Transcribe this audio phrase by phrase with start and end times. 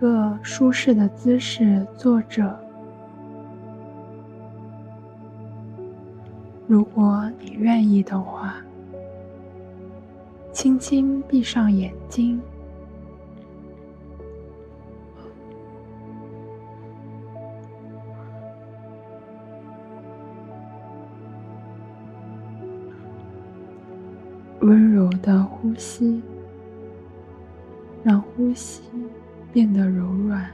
[0.00, 2.58] 个舒适的姿势坐着。
[6.66, 8.56] 如果你愿意的话，
[10.52, 12.40] 轻轻闭上眼睛。
[24.60, 26.20] 温柔的呼吸，
[28.02, 28.82] 让呼吸
[29.52, 30.48] 变得柔软。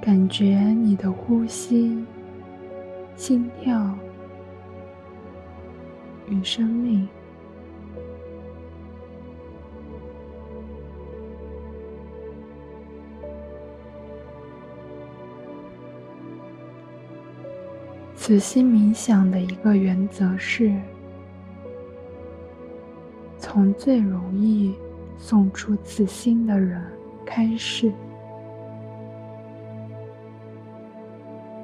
[0.00, 2.04] 感觉你的呼吸、
[3.14, 3.96] 心跳
[6.28, 7.08] 与生命。
[18.24, 20.72] 慈心冥想的一个原则是：
[23.36, 24.72] 从最容易
[25.18, 26.80] 送出慈心的人
[27.26, 27.92] 开始，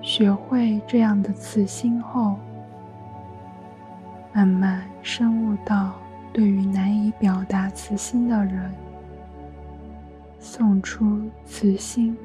[0.00, 2.36] 学会这样的慈心后，
[4.32, 5.92] 慢慢深入到
[6.32, 8.72] 对于难以表达慈心的人
[10.40, 12.16] 送出慈心。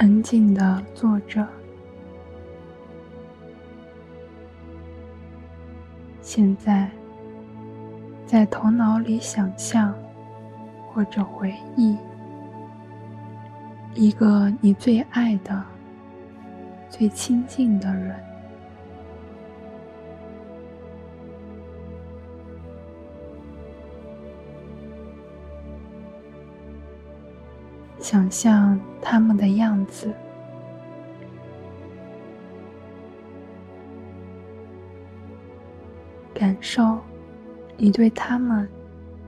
[0.00, 1.46] 安静的坐着，
[6.22, 6.90] 现在
[8.24, 9.94] 在头脑里想象
[10.88, 11.98] 或者回忆
[13.94, 15.62] 一个你最爱的、
[16.88, 18.29] 最亲近的人。
[28.00, 30.12] 想象他们的样子，
[36.34, 36.98] 感受
[37.76, 38.66] 你对他们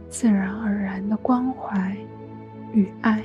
[0.08, 1.94] 自然而然的关怀
[2.72, 3.22] 与爱，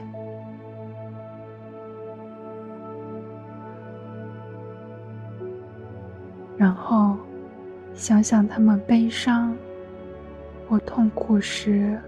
[6.58, 7.18] 然后
[7.94, 9.58] 想想他们悲伤
[10.68, 12.00] 或痛苦时。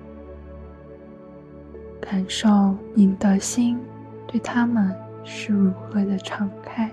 [2.09, 3.79] 感受你的心
[4.25, 4.91] 对他们
[5.23, 6.89] 是如何的敞开，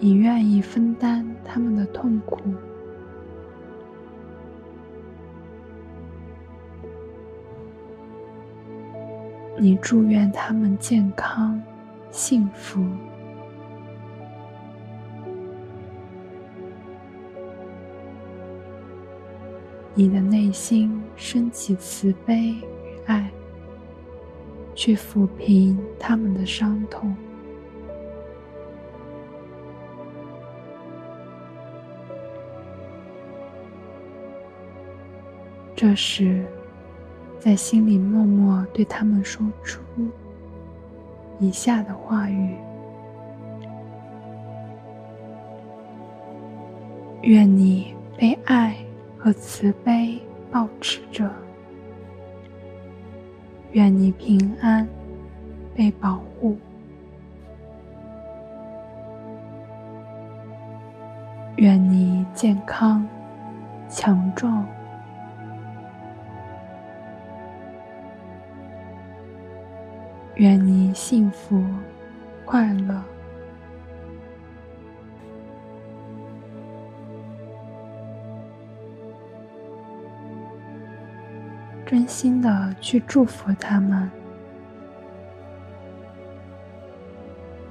[0.00, 2.40] 你愿意分担他们的痛苦，
[9.56, 11.62] 你祝愿他们健康、
[12.10, 12.84] 幸福。
[19.96, 22.64] 你的内心升起慈悲与
[23.06, 23.30] 爱，
[24.74, 27.14] 去抚平他们的伤痛。
[35.76, 36.44] 这时，
[37.38, 39.80] 在心里默默对他们说出
[41.38, 42.56] 以下的话语：
[47.22, 48.83] 愿你被爱。
[49.24, 50.20] 和慈悲
[50.52, 51.30] 保持着，
[53.72, 54.86] 愿你平安，
[55.74, 56.54] 被保护；
[61.56, 63.08] 愿你健康、
[63.88, 64.62] 强壮；
[70.34, 71.64] 愿你幸福、
[72.44, 73.13] 快乐。
[81.86, 84.10] 真心的去祝福他们，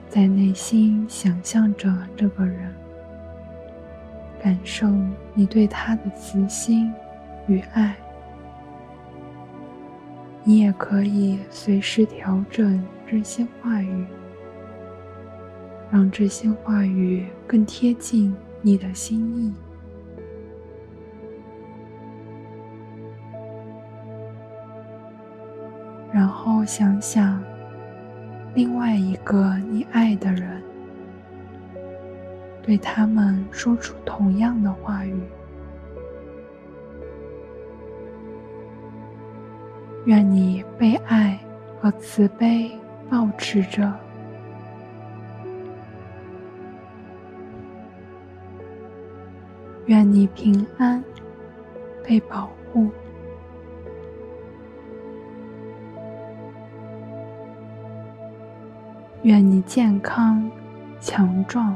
[0.07, 2.73] 在内心想象着这个人，
[4.41, 4.87] 感受
[5.33, 6.93] 你对他的慈心
[7.47, 7.95] 与爱。
[10.43, 14.05] 你也可以随时调整这些话语，
[15.89, 19.53] 让这些话语更贴近你的心意。
[26.13, 27.43] 然后想想
[28.53, 30.61] 另外一个你爱的人，
[32.61, 35.19] 对他们说出同样的话语。
[40.05, 41.39] 愿你被爱
[41.81, 42.71] 和慈悲
[43.09, 43.91] 保持着，
[49.87, 51.03] 愿你平安，
[52.03, 52.91] 被保护。
[59.23, 60.51] 愿你健康
[60.99, 61.75] 强壮。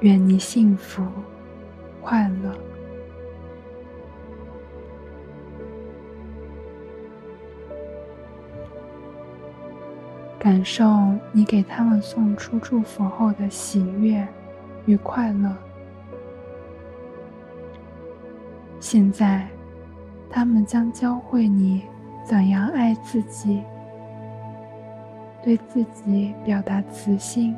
[0.00, 1.06] 愿你幸福
[2.00, 2.52] 快乐。
[10.40, 10.84] 感受
[11.30, 14.26] 你给他们送出祝福后的喜悦
[14.86, 15.56] 与快乐。
[18.80, 19.46] 现在，
[20.28, 21.84] 他们将教会你
[22.24, 23.62] 怎样爱自己，
[25.42, 27.56] 对自己表达慈心。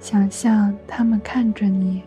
[0.00, 2.02] 想象他们看着你，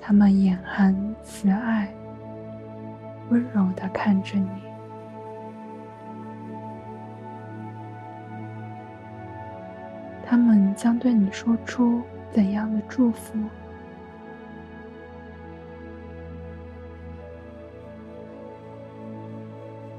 [0.00, 1.88] 他们眼含慈爱。
[3.28, 4.48] 温柔的看着你，
[10.24, 13.36] 他们将对你说出怎样的祝福？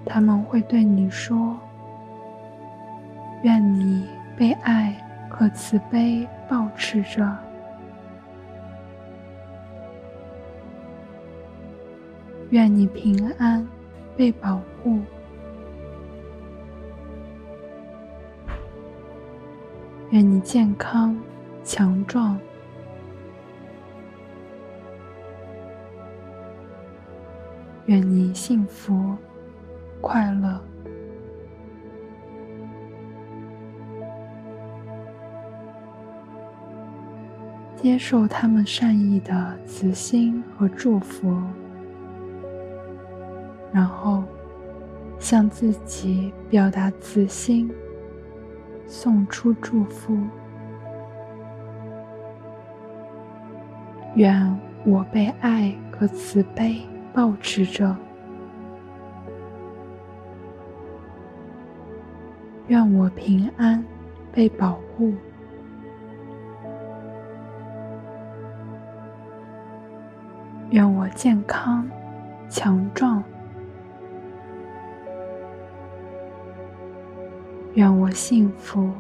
[0.08, 1.58] 他们会对你说
[3.44, 4.08] ：“愿你
[4.38, 4.96] 被爱
[5.30, 7.38] 和慈悲保持着。”
[12.52, 13.68] 愿你平安，
[14.16, 15.02] 被保护。
[20.12, 21.16] 愿你健康
[21.64, 22.40] 强壮。
[27.88, 29.16] 愿你幸福
[30.02, 30.60] 快乐。
[37.76, 41.38] 接受他们善意的慈心和祝福。
[43.72, 44.24] 然后，
[45.20, 47.70] 向自己表达慈心，
[48.88, 50.18] 送出祝福。
[54.16, 56.82] 愿我被爱和慈悲
[57.14, 57.96] 保持着。
[62.68, 63.84] 愿我平安，
[64.32, 65.14] 被保护。
[70.72, 71.90] 愿我健康，
[72.50, 73.24] 强壮。
[77.76, 78.92] 愿我幸福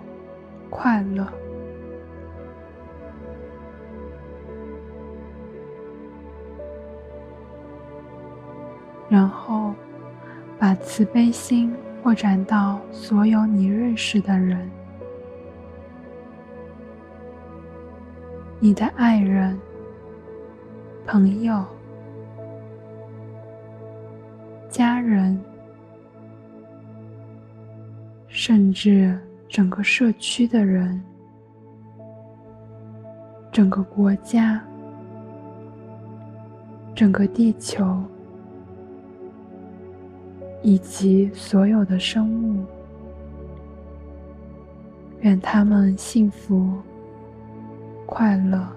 [0.69, 1.27] 快乐，
[9.09, 9.73] 然后
[10.57, 11.75] 把慈悲心
[12.07, 14.71] 扩展到所有你认识的人，
[18.61, 19.59] 你的爱人、
[21.05, 21.65] 朋友、
[24.69, 25.37] 家人。
[28.29, 29.19] 甚至
[29.49, 31.03] 整个社区的人，
[33.51, 34.63] 整个国家，
[36.95, 38.01] 整个地球，
[40.61, 42.63] 以及所有的生物，
[45.21, 46.71] 愿他们幸福、
[48.05, 48.67] 快乐。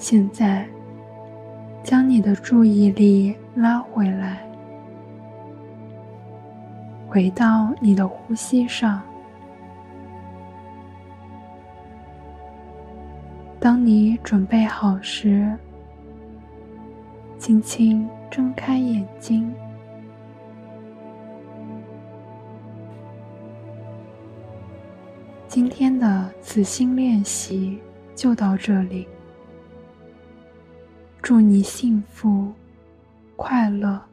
[0.00, 0.66] 现在，
[1.84, 4.40] 将你的注意力拉回来，
[7.06, 9.02] 回到你的呼吸上。
[13.60, 15.54] 当你准备好时，
[17.38, 19.52] 轻轻睁开眼睛。
[25.46, 27.78] 今天的慈心练习
[28.14, 29.06] 就到这里。
[31.22, 32.52] 祝你幸福、
[33.36, 34.09] 快乐。